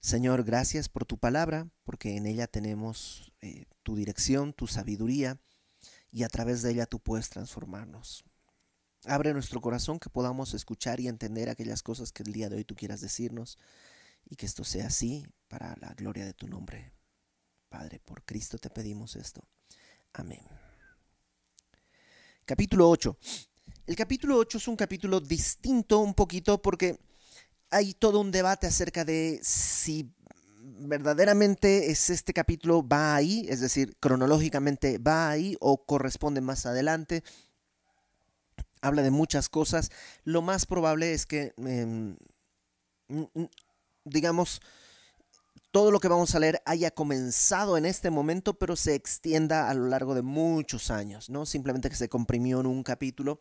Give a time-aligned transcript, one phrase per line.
[0.00, 5.38] Señor, gracias por tu palabra, porque en ella tenemos eh, tu dirección, tu sabiduría,
[6.10, 8.24] y a través de ella tú puedes transformarnos.
[9.04, 12.64] Abre nuestro corazón que podamos escuchar y entender aquellas cosas que el día de hoy
[12.64, 13.58] tú quieras decirnos
[14.24, 16.92] y que esto sea así para la gloria de tu nombre.
[17.68, 19.42] Padre, por Cristo te pedimos esto.
[20.14, 20.42] Amén.
[22.44, 23.16] Capítulo 8.
[23.86, 26.98] El capítulo 8 es un capítulo distinto un poquito porque
[27.70, 30.12] hay todo un debate acerca de si
[30.82, 37.22] verdaderamente es este capítulo va ahí, es decir, cronológicamente va ahí o corresponde más adelante
[38.80, 39.90] habla de muchas cosas.
[40.24, 42.16] Lo más probable es que, em,
[44.04, 44.60] digamos,
[45.70, 49.74] todo lo que vamos a leer haya comenzado en este momento, pero se extienda a
[49.74, 51.46] lo largo de muchos años, ¿no?
[51.46, 53.40] Simplemente que se comprimió en un capítulo,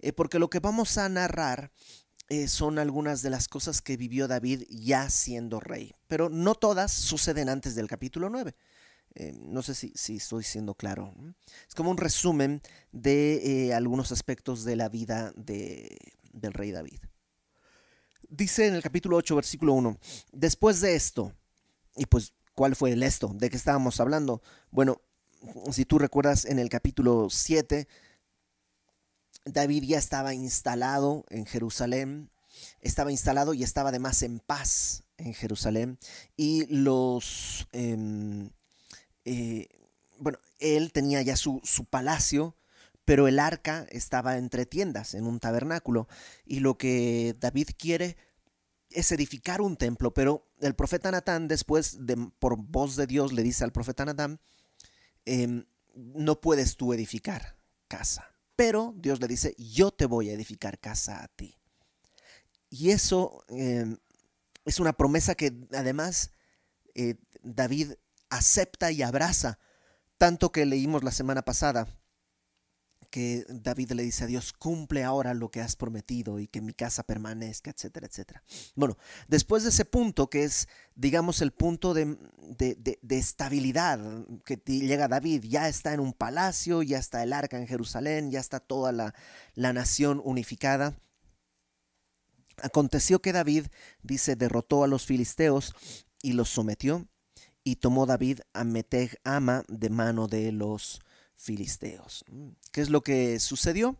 [0.00, 1.70] eh, porque lo que vamos a narrar
[2.32, 6.90] eh, son algunas de las cosas que vivió David ya siendo rey, pero no todas
[6.90, 8.54] suceden antes del capítulo 9.
[9.16, 11.12] Eh, no sé si, estoy siendo claro.
[11.68, 15.94] Es como un resumen de eh, algunos aspectos de la vida de,
[16.32, 17.00] del rey David.
[18.30, 19.98] Dice en el capítulo 8, versículo 1,
[20.32, 21.34] después de esto,
[21.96, 23.30] y pues, ¿cuál fue el esto?
[23.34, 24.40] ¿De qué estábamos hablando?
[24.70, 25.02] Bueno,
[25.70, 27.86] si tú recuerdas en el capítulo 7,
[29.44, 32.30] David ya estaba instalado en Jerusalén,
[32.80, 35.98] estaba instalado y estaba además en paz en Jerusalén,
[36.36, 37.66] y los...
[37.72, 38.50] Em,
[39.24, 39.68] eh,
[40.18, 42.56] bueno, él tenía ya su, su palacio,
[43.04, 46.08] pero el arca estaba entre tiendas, en un tabernáculo,
[46.46, 48.16] y lo que David quiere
[48.90, 53.42] es edificar un templo, pero el profeta Natán después, de, por voz de Dios, le
[53.42, 54.40] dice al profeta Natán,
[55.24, 57.56] em, no puedes tú edificar
[57.88, 58.31] casa,
[58.64, 61.58] pero Dios le dice, yo te voy a edificar casa a ti.
[62.70, 63.98] Y eso em,
[64.64, 66.30] es una promesa que además
[66.94, 67.94] eh, David
[68.30, 69.58] acepta y abraza,
[70.16, 71.88] tanto que leímos la semana pasada
[73.12, 76.72] que David le dice a Dios, cumple ahora lo que has prometido y que mi
[76.72, 78.42] casa permanezca, etcétera, etcétera.
[78.74, 78.96] Bueno,
[79.28, 82.16] después de ese punto, que es, digamos, el punto de,
[83.10, 84.00] estabilidad
[84.46, 88.40] que llega David, ya está en un palacio, ya está el arca en Jerusalén, ya
[88.40, 89.14] está toda la,
[89.54, 90.96] la nación unificada.
[92.62, 93.66] Aconteció que David,
[94.02, 95.74] dice, derrotó a los filisteos
[96.22, 97.06] y los sometió
[97.62, 101.02] y tomó David a Meteg Ama de mano de los
[101.42, 102.24] filisteos.
[102.70, 103.96] ¿Qué es lo que sucedió?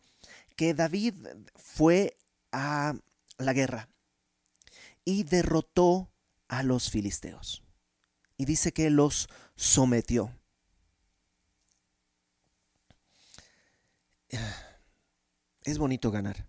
[0.56, 1.14] Que David
[1.56, 2.16] fue
[2.52, 2.94] a
[3.38, 3.88] la guerra
[5.04, 6.08] y derrotó
[6.48, 7.64] a los filisteos.
[8.36, 10.32] Y dice que los sometió.
[15.64, 16.48] Es bonito ganar,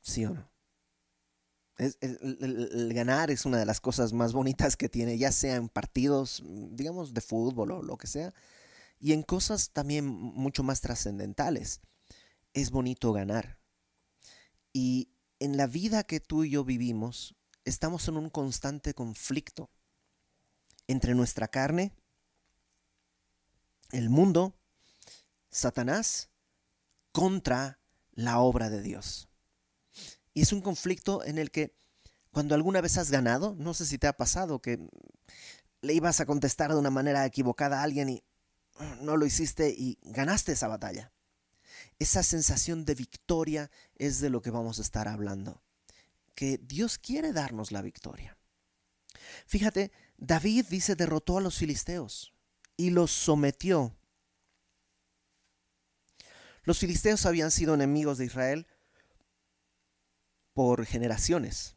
[0.00, 0.48] ¿sí o no?
[1.78, 6.40] el, ganar es una de las cosas más bonitas que tiene, ya sea en partidos,
[6.44, 8.32] digamos, de fútbol o lo que sea,
[9.02, 11.80] y en cosas también mucho más trascendentales.
[12.54, 13.58] Es bonito ganar.
[14.72, 19.70] Y en la vida que tú y yo vivimos, estamos en un constante conflicto
[20.86, 21.92] entre nuestra carne,
[23.90, 24.54] el mundo,
[25.50, 26.30] Satanás,
[27.10, 27.80] contra
[28.12, 29.28] la obra de Dios.
[30.32, 31.74] Y es un conflicto en el que
[32.30, 34.78] cuando alguna vez has ganado, no sé si te ha pasado que
[35.80, 38.24] le ibas a contestar de una manera equivocada a alguien y
[39.00, 41.12] no lo hiciste y ganaste esa batalla.
[41.98, 45.62] Esa sensación de victoria es de lo que vamos a estar hablando.
[46.34, 48.36] Que Dios quiere darnos la victoria.
[49.46, 52.32] Fíjate, David dice derrotó a los filisteos
[52.76, 53.96] y los sometió.
[56.64, 58.66] Los filisteos habían sido enemigos de Israel
[60.54, 61.74] por generaciones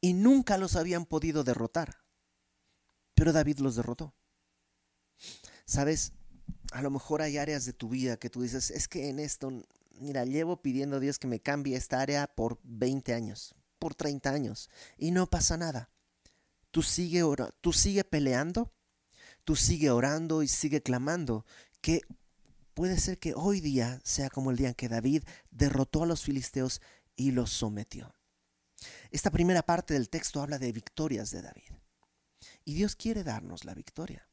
[0.00, 2.02] y nunca los habían podido derrotar.
[3.14, 4.14] Pero David los derrotó.
[5.64, 6.12] Sabes,
[6.72, 9.52] a lo mejor hay áreas de tu vida que tú dices, es que en esto,
[9.98, 14.30] mira, llevo pidiendo a Dios que me cambie esta área por 20 años, por 30
[14.30, 15.90] años, y no pasa nada.
[16.70, 17.22] Tú sigue,
[17.60, 18.72] tú sigue peleando,
[19.44, 21.44] tú sigue orando y sigue clamando,
[21.80, 22.02] que
[22.74, 26.22] puede ser que hoy día sea como el día en que David derrotó a los
[26.22, 26.80] filisteos
[27.16, 28.14] y los sometió.
[29.10, 31.70] Esta primera parte del texto habla de victorias de David.
[32.64, 34.26] Y Dios quiere darnos la victoria.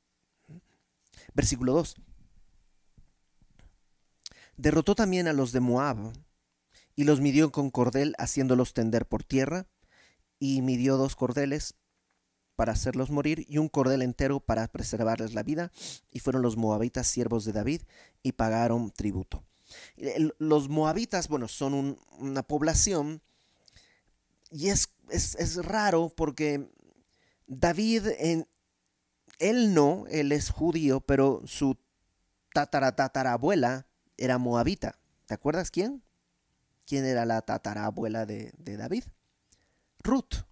[1.34, 1.96] Versículo 2.
[4.58, 6.14] Derrotó también a los de Moab
[6.96, 9.68] y los midió con cordel haciéndolos tender por tierra
[10.38, 11.76] y midió dos cordeles
[12.56, 15.72] para hacerlos morir y un cordel entero para preservarles la vida
[16.12, 17.84] y fueron los moabitas siervos de David
[18.22, 19.46] y pagaron tributo.
[20.40, 23.22] Los moabitas, bueno, son una población
[24.52, 26.70] y es, es, raro porque
[27.48, 28.48] David, en,
[29.39, 31.77] él no, él es judío, pero su
[32.53, 32.95] tatara
[34.18, 35.00] era moabita.
[35.25, 36.03] ¿Te acuerdas quién?
[36.86, 39.06] ¿Quién era la tatarabuela de, de David?
[40.03, 40.45] Ruth.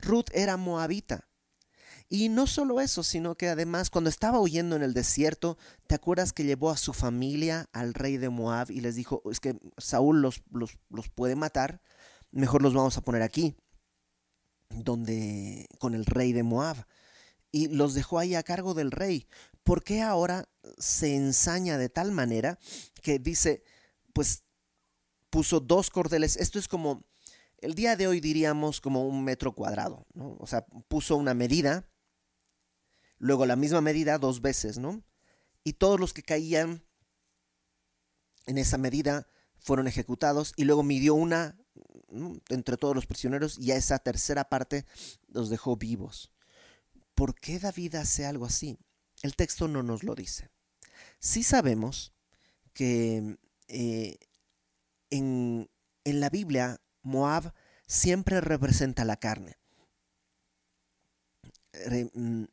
[0.00, 1.28] Ruth era moabita.
[2.08, 6.32] Y no solo eso, sino que además cuando estaba huyendo en el desierto, ¿te acuerdas
[6.32, 10.20] que llevó a su familia al rey de Moab y les dijo, es que Saúl
[10.20, 11.80] los, los, los puede matar,
[12.30, 13.56] mejor los vamos a poner aquí,
[14.68, 16.86] donde con el rey de Moab?
[17.54, 19.28] Y los dejó ahí a cargo del rey.
[19.62, 22.58] ¿Por qué ahora se ensaña de tal manera
[23.00, 23.62] que dice,
[24.12, 24.42] pues
[25.30, 26.36] puso dos cordeles?
[26.36, 27.04] Esto es como,
[27.58, 30.36] el día de hoy diríamos como un metro cuadrado, ¿no?
[30.40, 31.88] O sea, puso una medida
[33.18, 35.04] luego la misma medida dos veces, ¿no?
[35.62, 36.84] Y todos los que caían
[38.46, 39.28] en esa medida
[39.60, 41.56] fueron ejecutados y luego midió una
[42.48, 44.86] entre todos los prisioneros y a esa tercera parte
[45.28, 46.33] los dejó vivos.
[47.14, 48.78] ¿Por qué David hace algo así?
[49.22, 50.50] El texto no nos lo dice.
[51.18, 52.12] Sí sabemos
[52.72, 53.38] que
[53.68, 54.18] eh,
[55.10, 55.70] en,
[56.04, 57.52] en la Biblia Moab
[57.86, 59.56] siempre representa la carne.
[62.14, 62.44] Mm,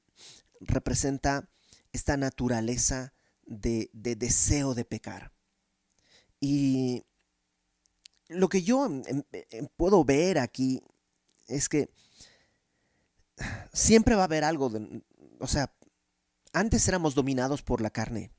[0.62, 1.50] representa
[1.92, 3.14] esta naturaleza
[3.46, 5.32] de, deseo de pecar.
[6.40, 7.04] Y
[8.28, 8.90] lo que yo
[9.76, 10.82] puedo ver aquí
[11.48, 11.90] es que
[13.74, 15.04] siempre va a haber algo, de,
[15.40, 15.74] o sea,
[16.54, 18.32] antes éramos dominados por la carne.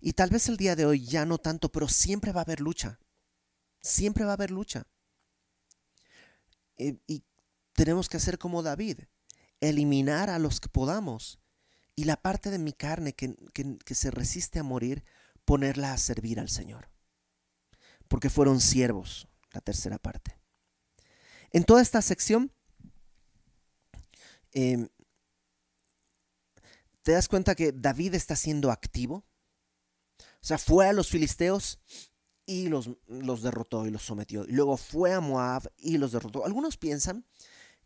[0.00, 2.60] Y tal vez el día de hoy ya no tanto, pero siempre va a haber
[2.60, 2.98] lucha.
[3.80, 4.86] Siempre va a haber lucha.
[6.76, 7.24] Eh, y
[7.72, 9.00] tenemos que hacer como David
[9.60, 11.38] eliminar a los que podamos
[11.94, 15.02] y la parte de mi carne que, se resiste a morir,
[15.44, 16.90] ponerla a servir al Señor.
[18.06, 20.38] Porque fueron siervos, la tercera parte.
[21.52, 22.52] En toda esta sección,
[24.56, 24.88] em,
[27.02, 29.26] te das cuenta que David está siendo activo.
[30.18, 31.78] O sea, fue a los filisteos
[32.46, 34.44] y los, los derrotó y los sometió.
[34.48, 36.46] Luego fue a Moab y los derrotó.
[36.46, 37.26] Algunos piensan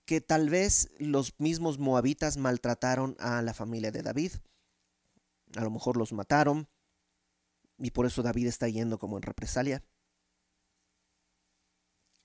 [0.05, 4.32] que tal vez los mismos moabitas maltrataron a la familia de David.
[5.56, 6.69] A lo mejor los mataron
[7.78, 9.82] y por eso David está yendo como en represalia.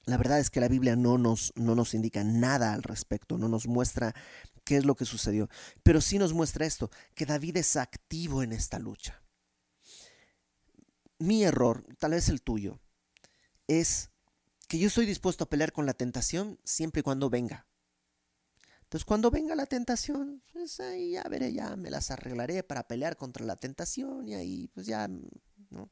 [0.06, 3.50] La verdad es que la Biblia no nos, no nos indica nada al respecto, no
[3.50, 4.13] nos muestra
[4.63, 5.50] qué es lo que sucedió,
[5.84, 9.22] pero sí nos muestra esto, que David es activo en esta lucha.
[11.18, 12.80] Mi error, tal vez el tuyo,
[13.68, 14.12] es
[14.68, 17.68] que yo estoy dispuesto a pelear con la tentación siempre y cuando venga.
[18.84, 23.18] Entonces cuando venga la tentación, pues ahí ya veré, ya me las arreglaré para pelear
[23.18, 25.08] contra la tentación y ahí pues ya,
[25.69, 25.90] ¿no?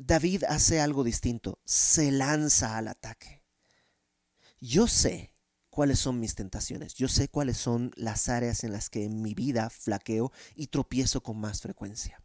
[0.00, 3.42] David hace algo distinto, se lanza al ataque.
[4.60, 5.32] Yo sé
[5.70, 9.34] cuáles son mis tentaciones, yo sé cuáles son las áreas en las que en mi
[9.34, 12.22] vida flaqueo y tropiezo con más frecuencia.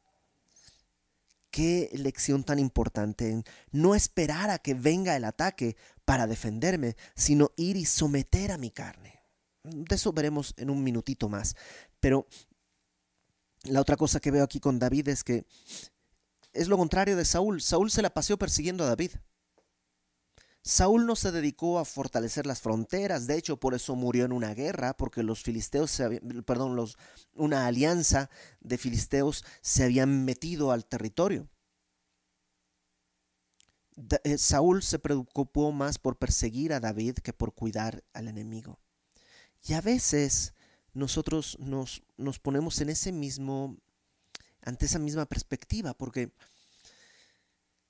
[1.49, 7.53] Qué lección tan importante en no esperar a que venga el ataque para defenderme, sino
[7.57, 9.23] ir y someter a mi carne.
[9.63, 11.55] De eso veremos en un minutito más.
[11.99, 12.27] Pero
[13.63, 15.45] la otra cosa que veo aquí con David es que
[16.53, 17.61] es lo contrario de Saúl.
[17.61, 19.11] Saúl se la paseó persiguiendo a David.
[20.65, 24.53] Saúl no se dedicó a fortalecer las fronteras, de hecho por eso murió en una
[24.53, 26.01] guerra, porque los filisteos,
[26.45, 26.97] perdón, los,
[27.33, 28.29] una alianza
[28.61, 31.49] de filisteos se habían metido al territorio.
[34.23, 38.79] Eh, Saúl se preocupó más por perseguir a David que por cuidar al enemigo.
[39.63, 40.53] Y a veces
[40.93, 43.77] nosotros nos, nos ponemos en ese mismo,
[44.63, 46.33] ante esa misma perspectiva, porque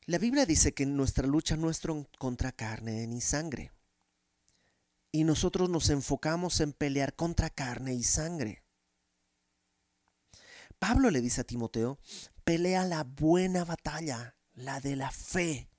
[0.06, 1.82] la Biblia dice que nuestra lucha no es
[2.18, 3.72] contra carne ni sangre.
[5.12, 8.63] Y nosotros nos enfocamos en pelear contra carne y sangre.
[10.80, 12.00] Pablo le dice a Timoteo,
[12.44, 15.70] pelea la buena batalla, la de la fe.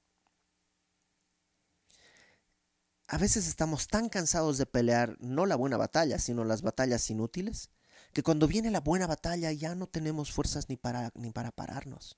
[3.09, 7.71] A veces estamos tan cansados de pelear no la buena batalla, sino las batallas inútiles,
[8.14, 12.16] que cuando viene la buena batalla ya no tenemos fuerzas ni para, ni para pararnos.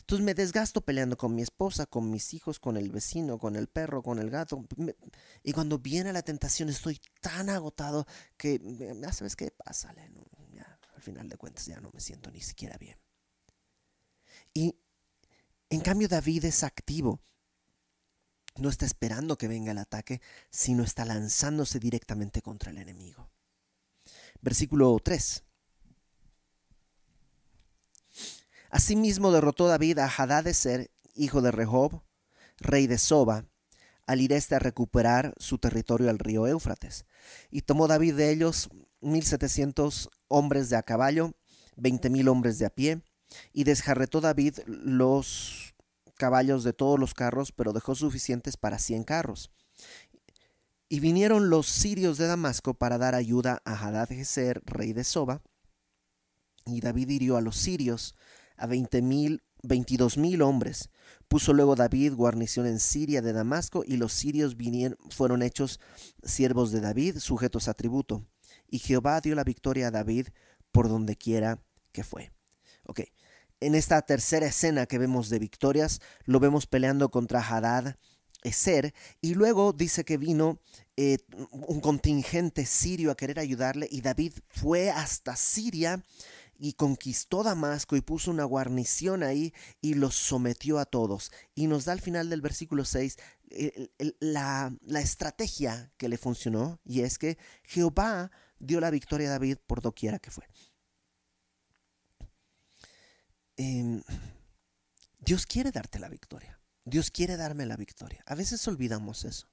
[0.00, 3.66] Entonces me desgasto peleando con mi esposa, con mis hijos, con el vecino, con el
[3.66, 4.64] perro, con el gato.
[5.42, 8.60] Y cuando viene la tentación estoy tan agotado que,
[9.00, 10.02] ya sabes qué, pásale.
[10.94, 12.96] al final de cuentas ya no me siento ni siquiera bien.
[14.54, 14.76] Y
[15.70, 17.20] en cambio David es activo.
[18.56, 23.29] No está esperando que venga el ataque, sino está lanzándose directamente contra el enemigo.
[24.42, 25.44] Versículo 3.
[28.70, 32.02] Asimismo derrotó David a Hadadezer, hijo de Rehob,
[32.58, 33.44] rey de Soba,
[34.06, 37.04] al ir este a recuperar su territorio al río Éufrates.
[37.50, 38.70] Y tomó David de ellos
[39.00, 41.32] mil setecientos hombres de a caballo,
[41.76, 43.02] veinte mil hombres de a pie,
[43.52, 45.74] y desjarretó David los
[46.16, 49.50] caballos de todos los carros, pero dejó suficientes para cien carros.
[50.92, 55.40] Y vinieron los sirios de Damasco para dar ayuda a Hadad-Ezer, rey de Soba,
[56.66, 58.16] y David hirió a los sirios,
[58.56, 60.90] a veinte mil, veintidós mil hombres.
[61.28, 65.78] Puso luego David guarnición en Siria de Damasco, y los sirios vinieron, fueron hechos
[66.24, 68.26] siervos de David, sujetos a tributo.
[68.66, 70.30] Y Jehová dio la victoria a David
[70.72, 72.32] por donde quiera que fue.
[72.82, 73.02] Ok,
[73.60, 77.94] en esta tercera escena que vemos de victorias, lo vemos peleando contra Hadad
[79.20, 80.60] Y luego dice que vino
[80.96, 81.18] eh,
[81.50, 86.04] un contingente sirio a querer ayudarle, y David fue hasta Siria
[86.58, 91.32] y conquistó Damasco y puso una guarnición ahí y los sometió a todos.
[91.54, 93.16] Y nos da al final del versículo 6
[94.20, 99.56] la, la estrategia que le funcionó, y es que Jehová dio la victoria a David
[99.66, 100.44] por doquiera que fue.
[103.56, 104.02] Em,
[105.18, 106.59] Dios quiere darte la victoria.
[106.84, 108.22] Dios quiere darme la victoria.
[108.26, 109.48] A veces olvidamos eso.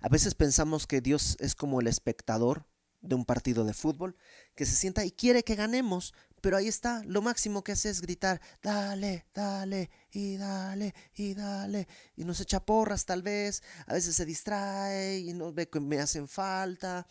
[0.00, 2.66] A veces pensamos que Dios es como el espectador
[3.00, 4.16] de un partido de fútbol
[4.56, 8.00] que se sienta y quiere que ganemos, pero ahí está, lo máximo que hace es
[8.00, 11.86] gritar, dale, dale, y dale, y dale,
[12.16, 16.00] y nos echa porras tal vez, a veces se distrae y nos ve que me
[16.00, 17.06] hacen falta.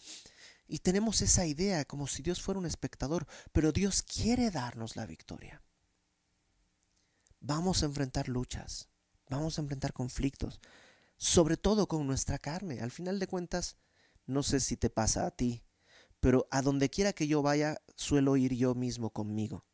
[0.67, 5.05] Y tenemos esa idea como si Dios fuera un espectador, pero Dios quiere darnos la
[5.05, 5.61] victoria
[7.39, 8.89] vamos a enfrentar luchas,
[9.29, 10.59] vamos a enfrentar conflictos,
[11.17, 12.81] sobre todo con nuestra carne.
[12.81, 13.77] Al final de cuentas,
[14.25, 15.63] no sé si te pasa a ti,
[16.19, 19.65] pero a donde quiera que yo vaya, suelo ir yo mismo conmigo.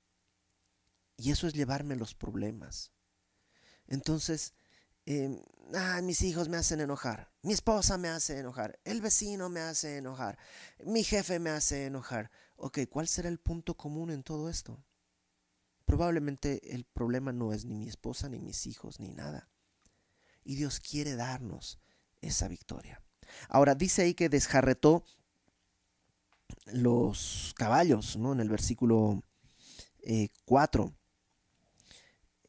[1.17, 2.91] Y eso es llevarme los problemas.
[3.87, 4.53] Entonces,
[5.05, 5.41] eh,
[6.01, 10.37] mis hijos me hacen enojar, mi esposa me hace enojar, el vecino me hace enojar,
[10.85, 12.31] mi jefe me hace enojar.
[12.55, 14.83] Ok, ¿cuál será el punto común en todo esto?
[15.85, 19.49] Probablemente el problema no es ni mi esposa, ni mis hijos, ni nada.
[20.43, 21.79] Y Dios quiere darnos
[22.21, 23.01] esa victoria.
[23.49, 25.05] Ahora dice ahí que desjarretó
[26.65, 28.33] los caballos, ¿no?
[28.33, 29.23] En el versículo
[30.45, 30.93] 4.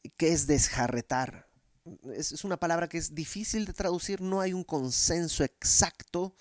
[0.03, 1.49] Eh, ¿Qué es desjarretar?
[2.13, 6.35] Es, es una palabra que es difícil de traducir, no hay un consenso exacto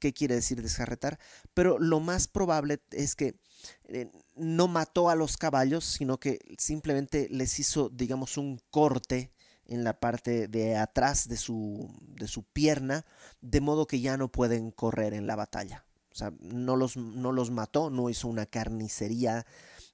[0.00, 1.20] qué quiere decir desjarretar,
[1.54, 3.38] pero lo más probable es que
[3.84, 9.32] eh, no mató a los caballos, sino que simplemente les hizo, digamos, un corte
[9.66, 13.04] en la parte de atrás de su, de su pierna,
[13.40, 15.84] de modo que ya no pueden correr en la batalla.
[16.12, 19.46] O sea, no los, no los mató, no hizo una carnicería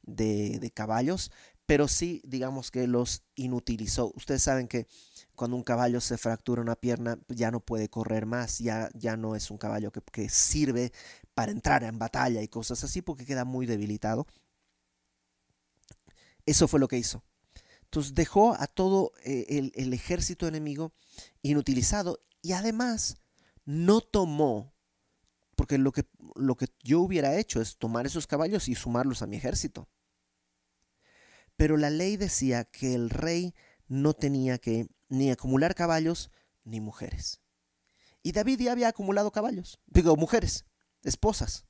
[0.02, 1.30] de, de caballos,
[1.66, 4.12] pero sí, digamos que los inutilizó.
[4.14, 4.86] Ustedes saben que
[5.34, 9.36] cuando un caballo se fractura una pierna, ya no puede correr más, ya, ya no
[9.36, 10.92] es un caballo que, que sirve
[11.36, 14.26] para entrar en batalla y cosas así, porque queda muy debilitado.
[16.46, 17.22] Eso fue lo que hizo.
[17.82, 20.94] Entonces dejó a todo eh, el, el ejército enemigo
[21.42, 23.18] inutilizado y además
[23.66, 24.72] no tomó,
[25.56, 29.26] porque lo que, lo que yo hubiera hecho es tomar esos caballos y sumarlos a
[29.26, 29.90] mi ejército.
[31.54, 33.54] Pero la ley decía que el rey
[33.88, 36.30] no tenía que ni acumular caballos
[36.64, 37.42] ni mujeres.
[38.22, 40.64] Y David ya había acumulado caballos, digo, mujeres
[41.02, 41.66] esposas.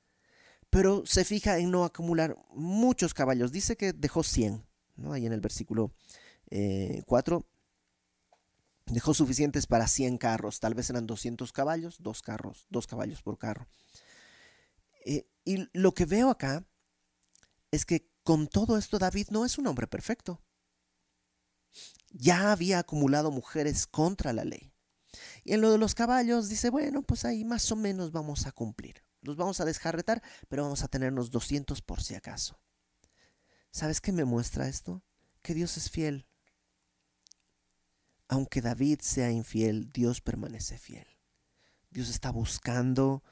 [0.70, 3.52] Pero se fija en no acumular muchos caballos.
[3.52, 4.64] Dice que dejó 100,
[4.96, 5.12] ¿no?
[5.12, 5.92] ahí en el versículo
[7.06, 7.38] 4.
[7.38, 7.42] Eh,
[8.86, 10.60] dejó suficientes para 100 carros.
[10.60, 13.68] Tal vez eran 200 caballos, dos carros, dos caballos por carro.
[15.04, 16.66] Eh, y lo que veo acá
[17.70, 20.42] es que con todo esto David no es un hombre perfecto.
[22.10, 24.72] Ya había acumulado mujeres contra la ley.
[25.44, 28.52] Y en lo de los caballos dice, bueno, pues ahí más o menos vamos a
[28.52, 29.05] cumplir.
[29.26, 32.60] Los vamos a desjarretar, pero vamos a tenernos 200 por si acaso.
[33.72, 35.02] ¿Sabes qué me muestra esto?
[35.42, 36.26] Que Dios es fiel.
[38.28, 41.06] Aunque David sea infiel, Dios permanece fiel.
[41.90, 43.24] Dios está buscando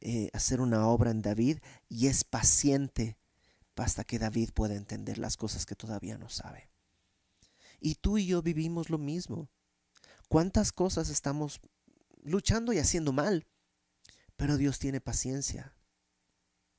[0.00, 3.16] eh, hacer una obra en David y es paciente
[3.76, 6.68] hasta que David pueda entender las cosas que todavía no sabe.
[7.80, 9.48] Y tú y yo vivimos lo mismo.
[10.28, 11.60] ¿Cuántas cosas estamos
[12.22, 13.46] luchando y haciendo mal?
[14.38, 15.74] Pero Dios tiene paciencia.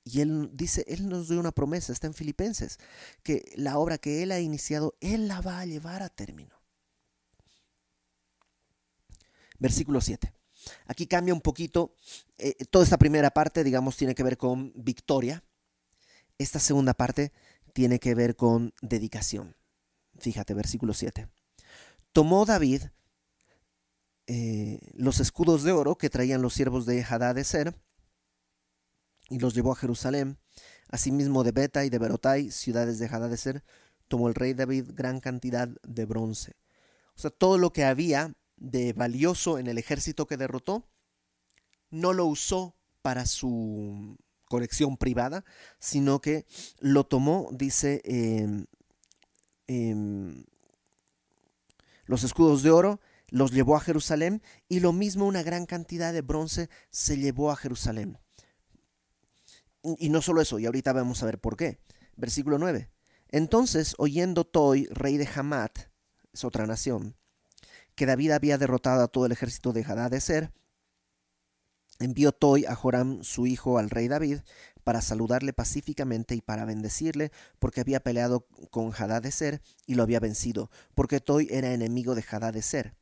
[0.06, 2.80] Y Él dice, Él nos dio una promesa, está en Filipenses,
[3.22, 6.56] que la obra que Él ha iniciado, Él la va a llevar a término.
[9.60, 10.34] Versículo 7.
[10.86, 11.94] Aquí cambia un poquito,
[12.38, 15.44] eh, toda esta primera parte, digamos, tiene que ver con victoria.
[16.38, 17.34] Esta segunda parte
[17.74, 19.58] tiene que ver con dedicación.
[20.18, 21.28] Fíjate, versículo 7.
[22.14, 22.84] Tomó David
[24.32, 27.74] eh, los escudos de oro que traían los siervos de Hadad de Ser
[29.28, 30.38] y los llevó a Jerusalén.
[30.88, 33.64] Asimismo de Beta y de Berotai, ciudades de Hadad de Ser,
[34.08, 36.58] tomó el rey David gran cantidad de bronce.
[37.16, 40.88] O sea, todo lo que había de valioso en el ejército que derrotó,
[41.90, 45.44] no lo usó para su colección privada,
[45.80, 46.46] sino que
[46.80, 48.04] lo tomó, dice,
[52.06, 53.00] los escudos de oro
[53.32, 57.56] los llevó a Jerusalén y lo mismo una gran cantidad de bronce se llevó a
[57.56, 58.18] Jerusalén.
[59.98, 61.80] Y no solo eso, y ahorita vamos a ver por qué.
[62.18, 62.90] Versículo 9.
[63.30, 65.78] Entonces, oyendo Toi, rey de Hamat,
[66.34, 67.16] es otra nación,
[67.96, 70.52] que David había derrotado a todo el ejército de Hadadezer,
[72.00, 74.40] envió Toi a Joram, su hijo, al rey David,
[74.84, 80.72] para saludarle pacíficamente y para bendecirle, porque había peleado con Hadadezer y lo había vencido,
[80.96, 82.96] porque Toi era enemigo de Hadadezer.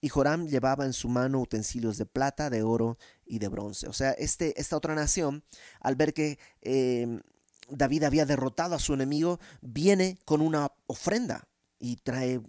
[0.00, 3.88] Y Joram llevaba en su mano utensilios de plata, de oro y de bronce.
[3.88, 5.44] O sea, este, esta otra nación,
[5.80, 7.20] al ver que em,
[7.68, 12.40] David había derrotado a su enemigo, viene con una ofrenda y trae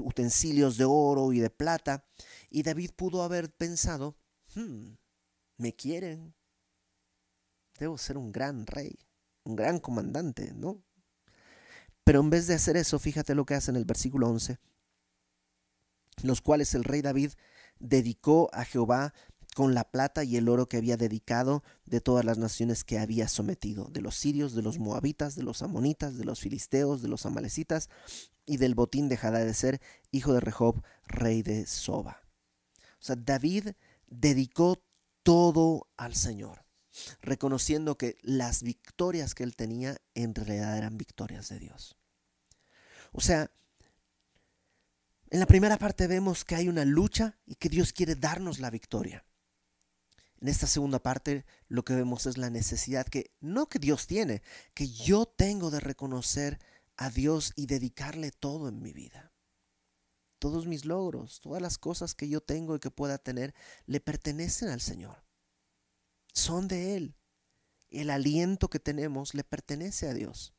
[0.00, 2.04] utensilios de oro y de plata.
[2.50, 4.16] Y David pudo haber pensado,
[4.54, 4.92] hmm,
[5.58, 6.34] me quieren,
[7.78, 8.98] debo ser un gran rey,
[9.44, 10.82] un gran comandante, ¿no?
[12.04, 14.58] Pero en vez de hacer eso, fíjate lo que hace en el versículo 11
[16.22, 17.32] los cuales el rey David
[17.78, 19.12] dedicó a Jehová
[19.54, 23.28] con la plata y el oro que había dedicado de todas las naciones que había
[23.28, 27.26] sometido, de los sirios, de los moabitas, de los amonitas, de los filisteos, de los
[27.26, 27.90] amalecitas
[28.46, 32.22] y del botín de Hadadezer, hijo de Rehob, rey de Soba.
[32.74, 33.70] O sea, David
[34.06, 34.82] dedicó
[35.22, 36.64] todo al Señor,
[37.20, 41.96] reconociendo que las victorias que él tenía en realidad eran victorias de Dios.
[43.12, 43.50] O sea,
[45.32, 48.68] en la primera parte vemos que hay una lucha y que Dios quiere darnos la
[48.68, 49.24] victoria.
[50.38, 54.42] En esta segunda parte lo que vemos es la necesidad que no que Dios tiene,
[54.74, 56.60] que yo tengo de reconocer
[56.98, 59.32] a Dios y dedicarle todo en mi vida.
[60.38, 63.54] Todos mis logros, todas las cosas que yo tengo y que pueda tener,
[63.86, 65.24] le pertenecen al Señor.
[66.34, 67.16] Son de Él.
[67.88, 70.52] El aliento que tenemos le pertenece a Dios.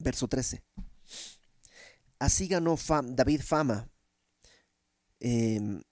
[0.00, 0.64] Verso 13.
[2.18, 3.88] Así ganó David fama,
[5.20, 5.82] em,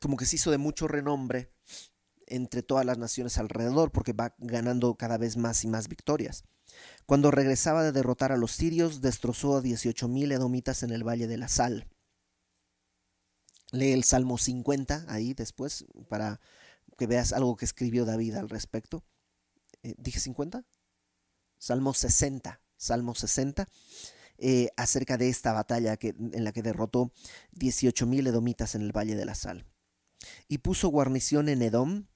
[0.00, 1.52] como que se hizo de mucho renombre
[2.26, 6.44] entre todas las naciones alrededor, porque va ganando cada vez más y más victorias.
[7.06, 11.36] Cuando regresaba de derrotar a los sirios, destrozó a 18.000 edomitas en el Valle de
[11.36, 11.88] la Sal.
[13.72, 16.40] Lee el Salmo 50 ahí después para
[16.98, 19.02] que veas algo que escribió David al respecto.
[19.82, 20.64] Eh, ¿Dije 50?
[21.58, 22.60] Salmo 60.
[22.76, 23.66] Salmo 60.
[24.38, 27.12] Eh, acerca de esta batalla que, en la que derrotó
[27.54, 29.66] 18.000 edomitas en el Valle de la Sal.
[30.48, 32.06] Y puso guarnición en Edom,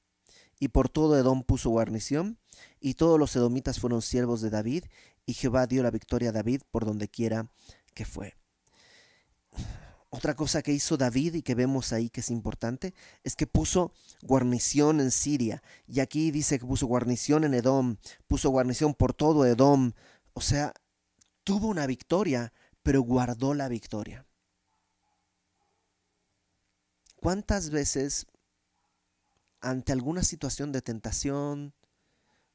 [0.59, 2.38] y por todo Edom puso guarnición,
[2.81, 4.85] y todos los edomitas fueron siervos de David,
[5.24, 7.50] y Jehová dio la victoria a David por donde quiera
[7.94, 8.35] que fue.
[10.11, 13.92] Otra cosa que hizo David y que vemos ahí que es importante es que puso
[14.22, 15.62] guarnición en Siria.
[15.87, 19.92] Y aquí dice que puso guarnición en Edom, puso guarnición por todo Edom.
[20.33, 20.72] O sea,
[21.46, 24.26] tuvo una victoria, pero guardó la victoria.
[27.14, 28.26] ¿Cuántas veces
[29.61, 31.72] ante alguna situación de tentación,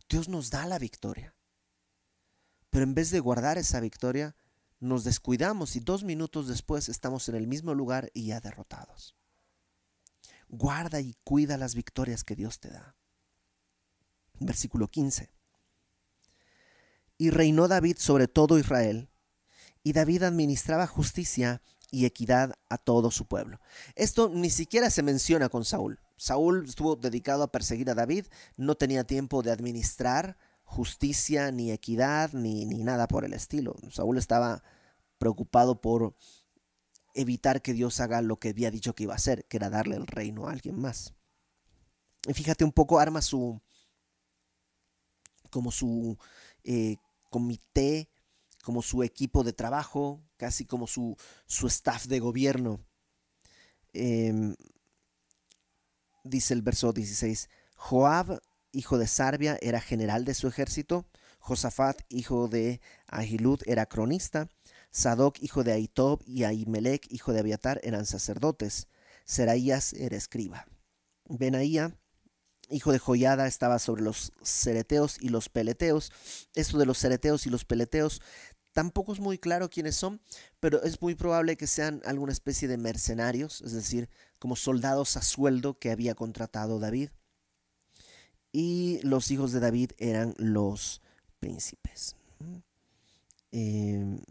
[0.10, 1.34] Dios nos da la victoria?
[2.70, 4.36] Pero en vez de guardar esa victoria,
[4.82, 9.16] nos descuidamos y dos minutos después estamos en el mismo lugar y ya derrotados.
[10.50, 12.98] Guarda y cuida las victorias que Dios te da.
[14.42, 15.32] Versículo 15.
[17.22, 19.08] Y reinó David sobre todo Israel,
[19.84, 23.60] y David administraba justicia y equidad a todo su pueblo.
[23.94, 26.00] Esto ni siquiera se menciona con Saúl.
[26.18, 28.26] Saúl estuvo dedicado a perseguir a David,
[28.58, 33.76] no tenía tiempo de administrar justicia, ni equidad, ni, ni nada por el estilo.
[33.92, 34.64] Saúl estaba
[35.20, 36.16] preocupado por
[37.14, 39.96] evitar que Dios haga lo que había dicho que iba a hacer, que era darle
[39.96, 41.14] el reino a alguien más.
[42.28, 43.62] Y fíjate un poco, arma su,
[45.52, 46.18] como su
[46.64, 46.98] eh,
[47.32, 48.12] comité,
[48.64, 51.18] como su equipo de trabajo, casi como su,
[51.48, 52.80] su staff de gobierno.
[53.94, 54.56] Em,
[56.24, 58.40] dice el verso 16, Joab,
[58.72, 61.08] hijo de Sarbia, era general de su ejército,
[61.40, 64.48] Josafat, hijo de Ahilud, era cronista,
[64.92, 68.88] Sadoc, hijo de Aitob, y Ahimelech, hijo de Abiatar, eran sacerdotes,
[69.26, 70.68] Seraías era escriba.
[71.26, 71.98] Benaía,
[72.72, 76.12] hijo de Joyada, estaba sobre los cereteos y los peleteos.
[76.56, 78.22] Esto de los cereteos y los peleteos
[78.74, 80.22] Tampoco es muy claro quiénes son,
[80.60, 85.22] pero es muy probable que sean alguna especie de mercenarios, es decir, como soldados a
[85.22, 87.10] sueldo que había contratado David.
[88.54, 91.02] Y los hijos de David eran los
[91.40, 92.16] príncipes.
[93.52, 94.22] Em,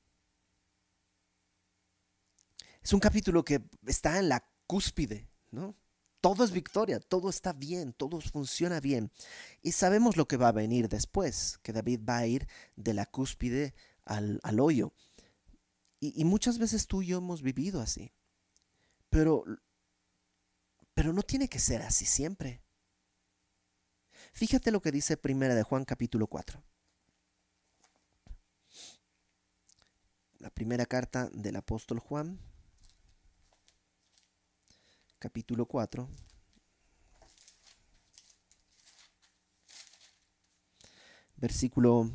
[2.83, 5.75] es un capítulo que está en la cúspide, ¿no?
[6.21, 9.11] Todo es victoria, todo está bien, todo funciona bien.
[9.63, 13.07] Y sabemos lo que va a venir después, que David va a ir de la
[13.07, 14.93] cúspide al, hoyo.
[15.99, 18.13] Y, muchas veces tú y yo hemos vivido así.
[19.09, 19.45] Pero,
[20.95, 22.63] pero no tiene que ser así siempre.
[24.33, 26.63] Fíjate lo que dice Primera de Juan capítulo 4.
[30.39, 32.41] La primera carta del apóstol Juan,
[35.21, 36.09] capítulo 4.
[41.37, 42.11] Versículo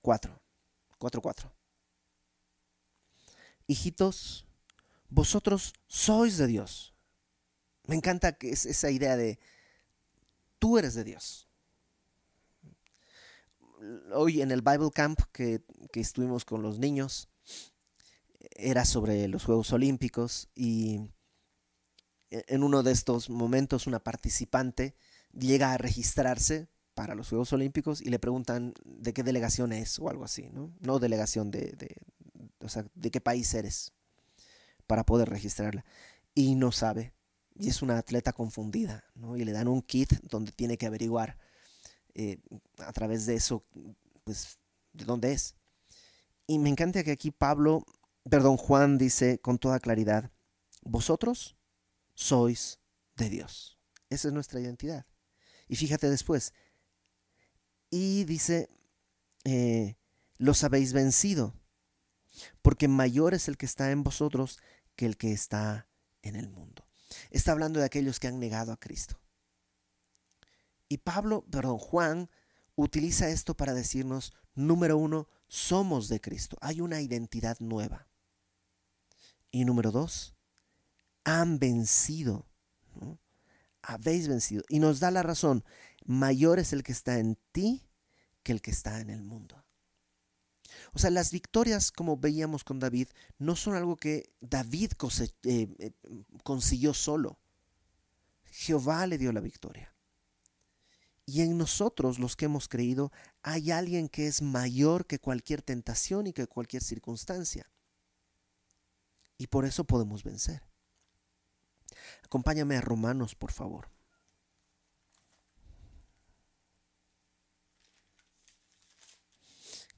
[0.00, 0.42] 4.
[0.98, 1.52] 4, 4.
[3.66, 4.46] Hijitos,
[5.10, 6.94] vosotros sois de Dios.
[7.86, 9.38] Me encanta que es esa idea de
[10.58, 11.48] tú eres de Dios.
[14.12, 17.28] Hoy en el Bible Camp que, que estuvimos con los niños,
[18.52, 21.10] era sobre los Juegos Olímpicos y
[22.30, 24.94] en uno de estos momentos una participante
[25.32, 30.10] llega a registrarse para los Juegos Olímpicos y le preguntan de qué delegación es o
[30.10, 30.72] algo así, ¿no?
[30.80, 31.96] No delegación de, de,
[32.60, 33.92] o sea, de qué país eres
[34.86, 35.84] para poder registrarla.
[36.34, 37.12] Y no sabe.
[37.54, 39.36] Y es una atleta confundida, ¿no?
[39.36, 41.38] Y le dan un kit donde tiene que averiguar
[42.14, 42.38] eh,
[42.78, 43.64] a través de eso,
[44.24, 44.58] pues,
[44.92, 45.54] de dónde es.
[46.46, 47.84] Y me encanta que aquí Pablo,
[48.28, 50.30] perdón, Juan dice con toda claridad,
[50.82, 51.56] vosotros
[52.14, 52.80] sois
[53.16, 53.78] de Dios.
[54.10, 55.06] Esa es nuestra identidad.
[55.68, 56.54] Y fíjate después,
[57.90, 58.68] y dice,
[59.44, 59.96] eh,
[60.36, 61.54] los habéis vencido,
[62.62, 64.58] porque mayor es el que está en vosotros
[64.96, 65.88] que el que está
[66.22, 66.86] en el mundo.
[67.30, 69.20] Está hablando de aquellos que han negado a Cristo.
[70.88, 72.30] Y Pablo, perdón, Juan
[72.74, 76.56] utiliza esto para decirnos, número uno, somos de Cristo.
[76.60, 78.07] Hay una identidad nueva.
[79.50, 80.34] Y número dos,
[81.24, 82.46] han vencido.
[83.82, 84.62] Habéis vencido.
[84.68, 85.64] Y nos da la razón
[86.08, 87.86] mayor es el que está en ti
[88.42, 89.62] que el que está en el mundo.
[90.92, 93.08] O sea, las victorias, como veíamos con David,
[93.38, 94.92] no son algo que David
[95.44, 95.92] eh, eh,
[96.44, 97.38] consiguió solo.
[98.44, 99.94] Jehová le dio la victoria.
[101.26, 106.26] Y en nosotros, los que hemos creído, hay alguien que es mayor que cualquier tentación
[106.26, 107.70] y que cualquier circunstancia.
[109.38, 110.62] Y por eso podemos vencer.
[112.24, 113.88] Acompáñame a Romanos, por favor.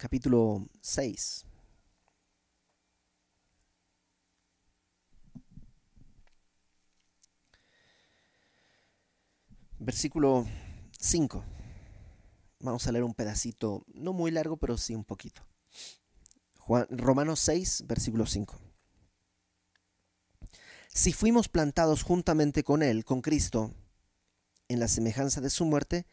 [0.01, 1.45] capítulo 6.
[9.79, 10.47] Versículo
[10.99, 11.45] 5.
[12.61, 15.47] Vamos a leer un pedacito, no muy largo, pero sí un poquito.
[16.59, 18.70] Juan, Romanos 6, versículo 5.
[20.93, 23.73] Si fuimos plantados juntamente con Él, con Cristo,
[24.69, 26.07] en la semejanza de su muerte,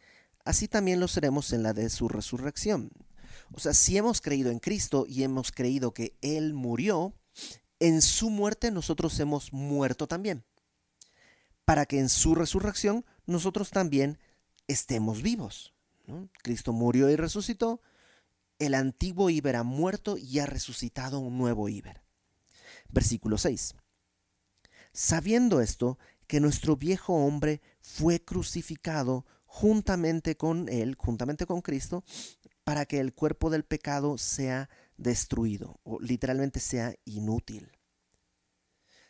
[0.44, 2.90] así también lo seremos en la de su resurrección.
[3.52, 7.14] O sea, si hemos creído en Cristo y hemos creído que Él murió,
[7.80, 10.44] en su muerte nosotros hemos muerto también,
[11.64, 14.18] para que en su resurrección nosotros también
[14.68, 15.74] estemos vivos.
[16.42, 17.82] Cristo murió y resucitó,
[18.58, 22.02] el antiguo Iber ha muerto y ha resucitado un nuevo Iber.
[22.88, 23.74] Versículo 6.
[25.00, 32.02] Sabiendo esto, que nuestro viejo hombre fue crucificado juntamente con él, juntamente con Cristo,
[32.64, 37.70] para que el cuerpo del pecado sea destruido o literalmente sea inútil.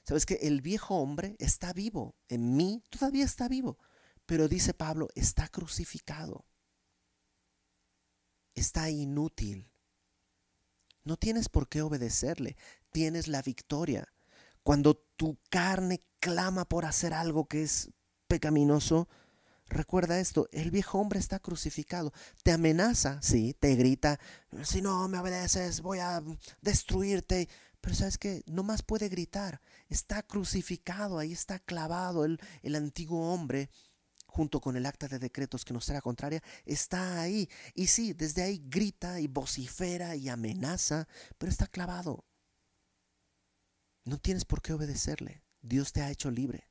[0.05, 3.79] Sabes que el viejo hombre está vivo, en mí todavía está vivo,
[4.27, 6.45] pero dice Pablo, está crucificado,
[8.55, 9.73] está inútil.
[11.03, 12.59] No tienes por qué obedecerle,
[12.91, 14.07] tienes la victoria.
[14.69, 17.89] Cuando tu carne clama por hacer algo que es
[18.27, 19.09] pecaminoso,
[19.71, 24.19] Recuerda esto, el viejo hombre está crucificado, te amenaza, sí, te grita,
[24.65, 26.23] si no me obedeces voy a
[26.63, 27.49] destruirte,
[27.81, 33.33] pero sabes que no más puede gritar, está crucificado, ahí está clavado el, el antiguo
[33.33, 33.71] hombre
[34.27, 37.49] junto con el acta de decretos que nos será contraria, está ahí.
[37.75, 42.28] Y sí, desde ahí grita y vocifera y amenaza, pero está clavado.
[44.09, 45.43] No tienes por qué obedecerle.
[45.61, 46.69] Dios te ha hecho libre.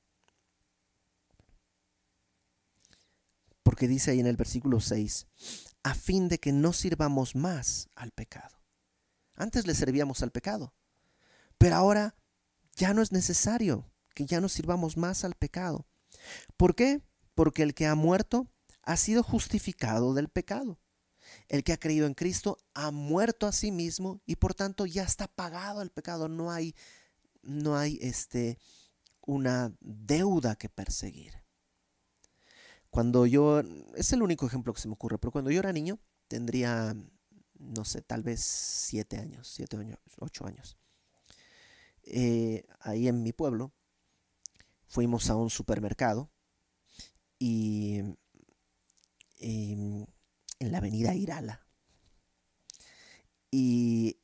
[3.68, 5.28] porque dice ahí en el versículo 6,
[5.84, 8.62] a fin de que no sirvamos más al pecado.
[9.36, 10.74] Antes le servíamos al pecado,
[11.58, 12.16] pero ahora
[12.78, 15.86] ya no es necesario que ya no sirvamos más al pecado.
[16.56, 17.02] ¿Por qué?
[17.36, 18.48] Porque el que ha muerto
[18.84, 20.80] ha sido justificado del pecado.
[21.50, 25.04] El que ha creído en Cristo ha muerto a sí mismo y por tanto ya
[25.04, 26.30] está pagado el pecado.
[26.30, 26.74] No hay,
[27.48, 28.60] no hay este,
[29.26, 31.34] una deuda que perseguir.
[32.90, 33.62] Cuando yo,
[33.96, 36.96] es el único ejemplo que se me ocurre, pero cuando yo era niño, tendría,
[37.58, 40.78] no sé, tal vez siete años, siete años, ocho años.
[42.04, 43.72] Eh, ahí en mi pueblo,
[44.88, 46.30] fuimos a un supermercado
[47.40, 48.02] y,
[49.40, 50.08] en
[50.60, 51.66] la avenida Irala.
[53.52, 54.18] Y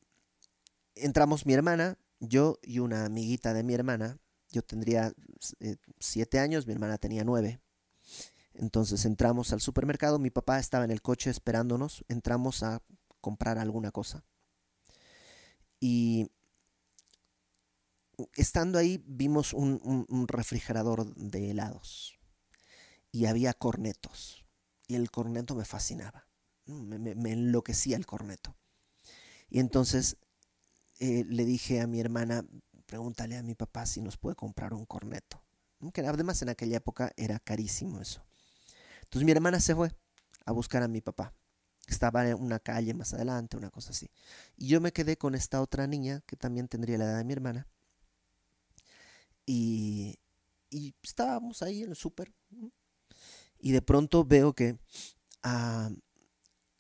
[0.96, 4.18] entramos mi hermana, yo y una amiguita de mi hermana.
[4.50, 5.14] Yo tendría
[5.60, 7.60] eh, siete años, mi hermana tenía nueve.
[8.54, 12.82] Entonces entramos al supermercado, mi papá estaba en el coche esperándonos, entramos a
[13.20, 14.24] comprar alguna cosa.
[15.80, 16.30] Y
[18.36, 22.18] estando ahí vimos un, refrigerador de helados
[23.12, 24.46] y había cornetos
[24.88, 26.28] y el corneto me fascinaba,
[26.66, 28.56] me, enloquecía el corneto.
[29.50, 30.18] Y entonces
[31.00, 32.46] eh, le dije a mi hermana,
[32.86, 35.44] pregúntale a mi papá si nos puede comprar un corneto.
[35.92, 38.24] Que además en aquella época era carísimo eso.
[39.04, 39.92] Entonces mi hermana se fue
[40.46, 41.34] a buscar a mi papá.
[41.88, 44.10] Estaba en una calle más adelante, una cosa así.
[44.56, 47.34] Y yo me quedé con esta otra niña que también tendría la edad de mi
[47.34, 47.68] hermana.
[49.46, 50.20] Y,
[51.02, 52.34] estábamos ahí en el súper.
[53.60, 54.78] Y de pronto veo que
[55.44, 55.90] a,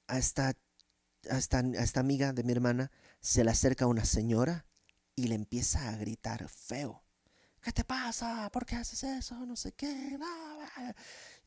[0.07, 0.53] esta,
[1.29, 2.91] a, esta, a esta amiga de mi hermana
[3.23, 4.65] se le acerca una señora
[5.15, 7.03] y le empieza a gritar feo.
[7.61, 8.49] ¿Qué te pasa?
[8.51, 9.45] ¿Por qué haces eso?
[9.45, 10.19] No sé qué.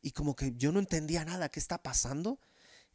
[0.01, 2.41] Y como que yo no entendía nada, ¿qué está pasando?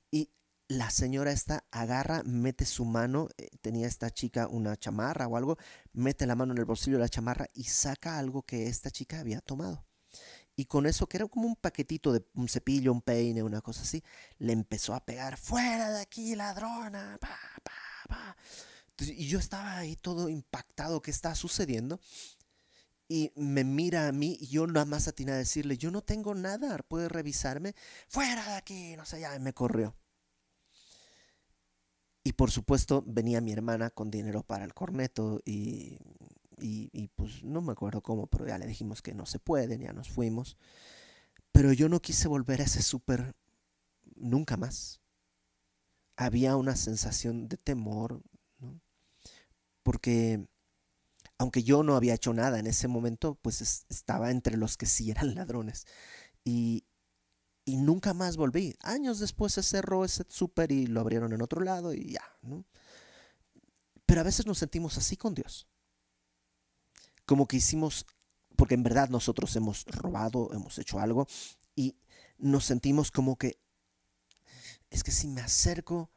[0.10, 0.32] Y
[0.68, 5.58] la señora esta agarra, mete su mano, eh, tenía esta chica una chamarra o algo,
[5.94, 9.20] mete la mano en el bolsillo de la chamarra y saca algo que esta chica
[9.20, 9.86] había tomado.
[10.56, 13.84] Y con eso, que era como un paquetito de un cepillo, un peine, una cosa
[13.84, 14.04] así,
[14.40, 17.20] le empezó a pegar, fuera de aquí, ladrona.
[19.00, 22.00] Y yo estaba ahí todo impactado, ¿qué está sucediendo?
[23.08, 26.34] Y me mira a mí y yo nada más atiné a decirle, yo no tengo
[26.36, 27.76] nada, puede revisarme,
[28.08, 29.96] fuera de aquí, no sé, ya me corrió.
[32.24, 35.98] Y por supuesto venía mi hermana con dinero para el corneto y,
[36.62, 39.94] y, pues no me acuerdo cómo, pero ya le dijimos que no se puede, ya
[39.94, 40.58] nos fuimos.
[41.52, 43.36] Pero yo no quise volver a ese súper
[44.16, 45.02] nunca más.
[46.16, 48.22] Había una sensación de temor.
[49.84, 50.48] Porque
[51.38, 55.10] aunque yo no había hecho nada en ese momento, pues estaba entre los que sí
[55.10, 55.88] eran ladrones.
[56.44, 56.86] Y,
[57.66, 58.76] y nunca más volví.
[58.82, 62.64] Años después se cerró ese súper y lo abrieron en otro lado y ya, ¿no?
[64.06, 65.68] Pero a veces nos sentimos así con Dios.
[67.26, 68.06] Como que hicimos,
[68.56, 71.28] porque en verdad nosotros hemos robado, hemos hecho algo
[71.76, 71.96] y
[72.38, 73.60] nos sentimos como que,
[74.90, 76.12] es que si me acerco,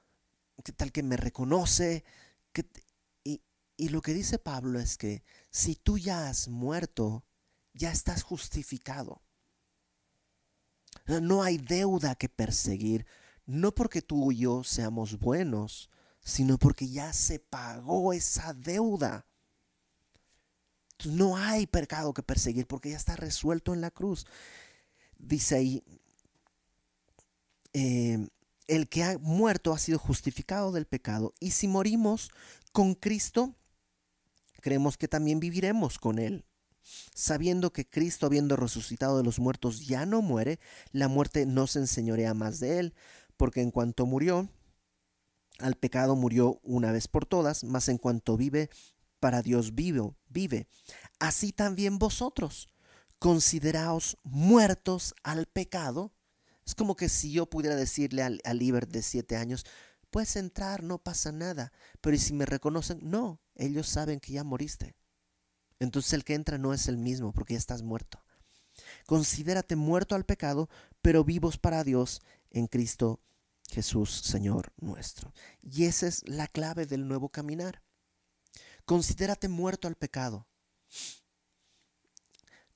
[0.64, 2.05] ¿qué tal que me reconoce?
[2.55, 2.62] y,
[3.76, 7.24] y lo que dice Pablo es que si tú ya has muerto,
[7.72, 9.22] ya estás justificado.
[11.06, 13.04] No hay deuda que perseguir,
[13.46, 19.26] no porque tú y yo seamos buenos, sino porque ya se pagó esa deuda.
[21.04, 24.26] no hay pecado que perseguir porque ya está resuelto en la cruz.
[25.18, 25.84] Dice ahí,
[27.74, 28.28] eh,
[28.68, 31.34] el que ha muerto ha sido justificado del pecado.
[31.40, 32.30] Y si morimos
[32.72, 33.54] con Cristo,
[34.64, 36.46] creemos que también viviremos con Él.
[37.14, 40.59] Sabiendo que Cristo, habiendo resucitado de los muertos, ya no muere,
[40.90, 42.94] la muerte no se enseñorea más de él,
[43.37, 44.48] porque en cuanto murió,
[45.59, 48.70] al pecado murió una vez por todas, mas en cuanto vive,
[49.20, 50.66] para Dios vive, vive.
[51.18, 52.68] Así también vosotros,
[53.18, 56.14] consideraos muertos al pecado.
[56.64, 59.66] Es como que si yo pudiera decirle al, al de siete años,
[60.11, 61.70] puedes entrar, no pasa nada.
[62.00, 62.98] Pero si me reconocen?
[63.03, 64.96] No, ellos saben que ya moriste.
[65.78, 68.22] Entonces el que entra no es el mismo porque ya estás muerto.
[69.06, 70.68] Considérate muerto al pecado,
[71.02, 73.20] pero vivos para Dios en Cristo
[73.70, 75.32] Jesús, Señor nuestro.
[75.60, 77.82] Y esa es la clave del nuevo caminar.
[78.84, 80.46] Considérate muerto al pecado.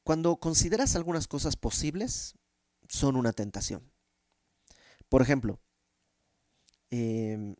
[0.02, 2.34] Cuando consideras algunas cosas posibles,
[2.88, 3.92] son una tentación.
[5.08, 5.60] Por ejemplo,
[6.90, 7.56] eh,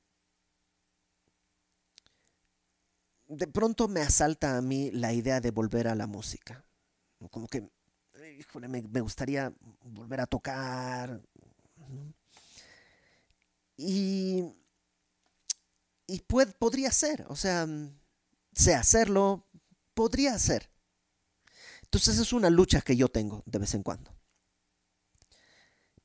[3.28, 6.64] de pronto me asalta a mí la idea de volver a la música.
[7.30, 7.68] Como que,
[8.68, 11.20] me, gustaría volver a tocar,
[13.76, 14.44] Y,
[16.06, 16.20] y
[16.58, 17.66] podría ser, o sea,
[18.52, 19.46] sé hacerlo,
[19.94, 20.70] podría ser.
[21.84, 24.12] Entonces es una lucha que yo tengo de vez en cuando.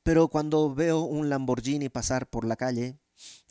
[0.04, 3.00] Pero cuando veo un Lamborghini pasar por la calle,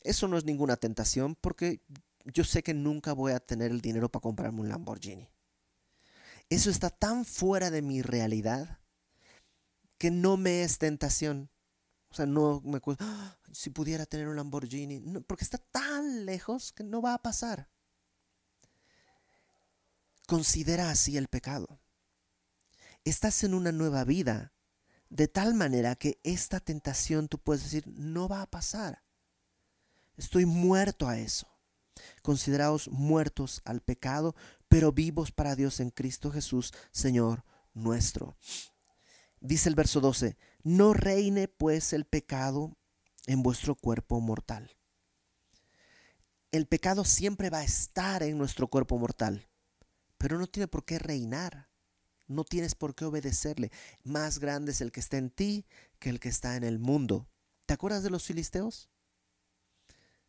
[0.02, 1.80] eso no es ninguna tentación porque
[2.24, 5.28] yo sé que nunca voy a tener el dinero para comprarme un Lamborghini.
[6.48, 8.78] Eso está tan fuera de mi realidad
[9.98, 11.50] que no me es tentación.
[12.10, 13.38] O sea, no me ¡Ah!
[13.52, 17.70] si pudiera tener un Lamborghini, porque está tan lejos que no va a pasar.
[20.26, 21.80] Considera así el pecado.
[23.04, 24.52] Estás en una nueva vida,
[25.08, 29.02] de tal manera que esta tentación tú puedes decir, no va a pasar.
[30.16, 31.51] Estoy muerto a eso.
[32.22, 34.34] Consideraos muertos al pecado,
[34.68, 38.36] pero vivos para Dios en Cristo Jesús, Señor nuestro.
[39.40, 42.76] Dice el verso 12, no reine pues el pecado
[43.26, 44.76] en vuestro cuerpo mortal.
[46.52, 49.48] El pecado siempre va a estar en nuestro cuerpo mortal,
[50.18, 51.72] pero no tiene por qué reinar.
[52.28, 53.70] No tienes por qué obedecerle.
[54.04, 55.66] Más grande es el que está en ti
[55.98, 57.28] que el que está en el mundo.
[57.66, 58.91] ¿Te acuerdas de los filisteos?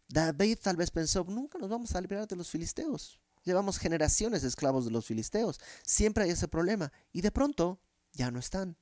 [0.08, 3.20] David tal vez pensó, nunca nos vamos a liberar de los filisteos.
[3.44, 5.60] Llevamos generaciones de esclavos de los filisteos.
[5.84, 6.92] Siempre hay ese problema.
[7.12, 7.80] Y de pronto
[8.14, 8.78] ya no están.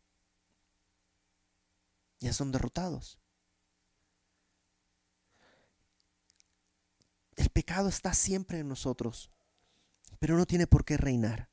[2.19, 3.17] Ya son derrotados.
[7.35, 9.31] El pecado está siempre en nosotros,
[10.19, 11.49] pero no tiene por qué reinar.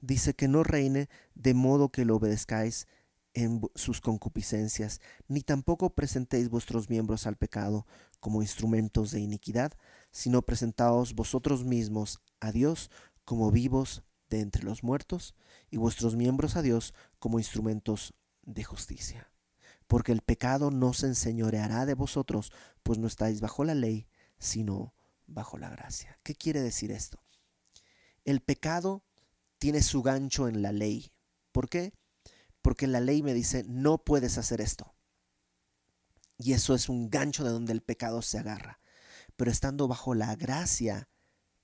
[0.00, 2.88] Dice que no reine de modo que lo obedezcáis
[3.34, 7.86] en sus concupiscencias, ni tampoco presentéis vuestros miembros al pecado
[8.20, 9.72] como instrumentos de iniquidad,
[10.10, 12.90] sino presentaos vosotros mismos a Dios
[13.24, 15.34] como vivos de entre los muertos,
[15.70, 19.30] y vuestros miembros a Dios como instrumentos de justicia.
[19.86, 24.94] Porque el pecado no se enseñoreará de vosotros, pues no estáis bajo la ley, sino
[25.26, 26.18] bajo la gracia.
[26.22, 27.22] ¿Qué quiere decir esto?
[28.24, 29.04] El pecado
[29.58, 31.12] tiene su gancho en la ley.
[31.52, 31.92] ¿Por qué?
[32.62, 34.94] Porque la ley me dice, no puedes hacer esto.
[36.38, 38.80] Y eso es un gancho de donde el pecado se agarra.
[39.36, 41.08] Pero estando bajo la gracia,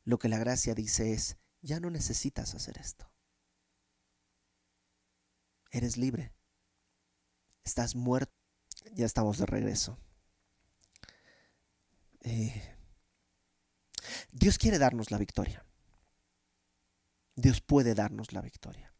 [0.05, 3.11] lo que la gracia dice es, ya no necesitas hacer esto.
[5.71, 6.35] Eres libre.
[7.65, 8.33] Estás muerto.
[8.93, 9.99] Ya estamos de regreso.
[12.23, 12.77] Eh,
[14.33, 15.65] Dios quiere darnos la victoria.
[17.35, 18.95] Dios puede darnos la victoria.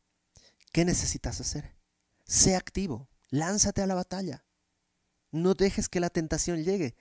[0.73, 1.78] ¿Qué necesitas hacer?
[2.29, 4.45] Sé activo, lánzate a la batalla.
[5.33, 6.95] No dejes que la tentación llegue.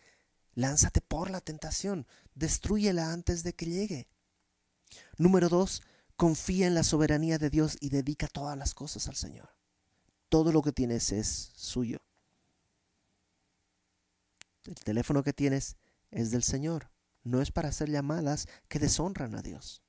[0.56, 2.08] Lánzate por la tentación.
[2.34, 4.08] Destruyela antes de que llegue.
[5.18, 5.84] Número dos,
[6.16, 9.50] confía en la soberanía de Dios y dedica todas las cosas al Señor.
[10.30, 12.00] Todo lo que tienes es suyo.
[14.63, 15.76] El teléfono que tienes
[16.10, 16.90] es del Señor.
[17.24, 19.84] No es para hacer llamadas que deshonran a Dios.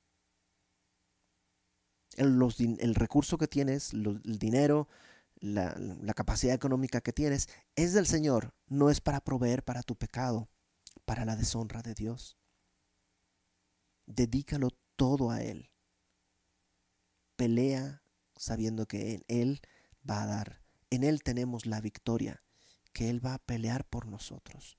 [2.17, 2.37] El,
[2.79, 4.89] el recurso que tienes, el dinero,
[5.39, 10.49] la, capacidad económica que tienes es del Señor, no es para proveer para tu pecado,
[11.05, 12.37] para la deshonra de Dios.
[14.05, 15.69] Dedícalo todo a Él.
[17.35, 18.03] Pelea
[18.35, 19.61] sabiendo que en Él
[20.09, 22.43] va a dar, en Él tenemos la victoria,
[22.91, 24.77] que Él va a pelear por nosotros.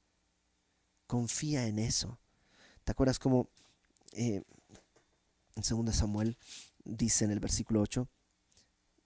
[1.06, 2.20] Confía en eso.
[2.84, 3.50] ¿Te acuerdas cómo
[4.12, 4.42] eh,
[5.56, 6.36] en 2 Samuel
[6.84, 8.08] dice en el versículo 8?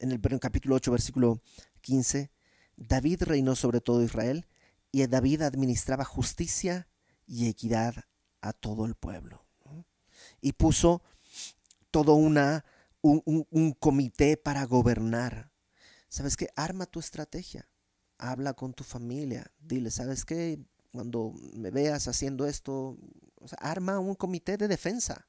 [0.05, 1.43] En el capítulo 8, versículo
[1.81, 2.31] 15,
[2.77, 4.47] David reinó sobre todo Israel
[4.93, 6.89] y David administraba justicia
[7.27, 8.05] y equidad
[8.41, 9.45] a todo el pueblo.
[10.41, 11.03] Y puso
[11.91, 12.65] todo una,
[13.01, 15.51] un, comité para gobernar.
[16.09, 16.49] ¿Sabes qué?
[16.55, 17.69] Arma tu estrategia.
[18.19, 19.51] Habla con tu familia.
[19.59, 20.61] Dile, ¿sabes qué?
[20.93, 22.99] Cuando me veas haciendo esto,
[23.59, 25.27] arma un comité de defensa.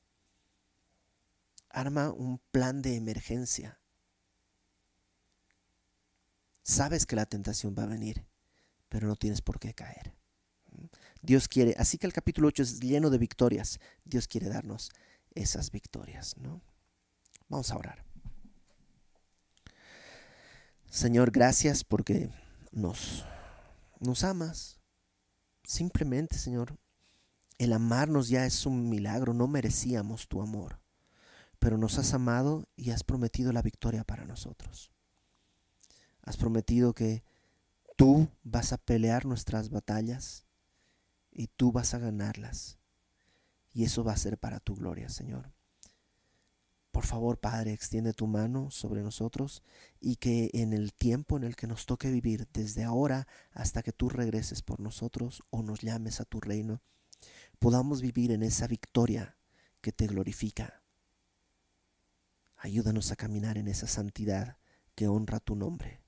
[1.69, 3.79] Arma un plan de emergencia.
[6.67, 8.25] Sabes que la tentación va a venir,
[8.89, 10.15] pero no tienes por qué caer.
[11.21, 13.79] Dios quiere, así que el capítulo 8 es lleno de victorias.
[14.03, 14.89] Dios quiere darnos
[15.35, 16.63] esas victorias, ¿no?
[17.49, 18.03] Vamos a orar.
[20.89, 22.31] Señor, gracias porque
[22.71, 23.23] nos,
[23.99, 24.79] nos amas.
[25.65, 26.79] Simplemente, Señor,
[27.59, 30.79] el amarnos ya es un milagro, no merecíamos tu amor,
[31.59, 34.94] pero nos has amado y has prometido la victoria para nosotros.
[36.25, 37.23] Has prometido que
[37.95, 40.45] tú vas a pelear nuestras batallas
[41.31, 42.77] y tú vas a ganarlas.
[43.73, 45.51] Y eso va a ser para tu gloria, Señor.
[46.91, 49.61] Por favor, Padre, extiende tu mano sobre nosotros
[49.99, 53.91] y que en el tiempo en el que nos toque vivir, desde ahora hasta que
[53.91, 56.81] tú regreses por nosotros o nos llames a tu reino,
[57.59, 59.35] podamos vivir en esa victoria
[59.81, 60.83] que te glorifica.
[62.55, 64.57] Ayúdanos a caminar en esa santidad
[64.95, 66.04] que honra tu nombre.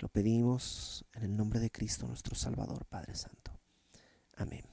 [0.00, 3.52] Lo pedimos en el nombre de Cristo nuestro Salvador, Padre Santo.
[4.36, 4.64] Amén.